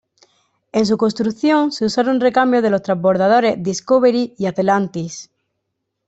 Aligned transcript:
En 0.71 0.87
su 0.87 0.97
construcción 0.97 1.71
se 1.71 1.85
usaron 1.85 2.19
recambios 2.21 2.63
de 2.63 2.71
los 2.71 2.81
transbordadores 2.81 3.61
"Discovery" 3.61 4.33
y 4.35 4.47
"Atlantis". 4.47 5.29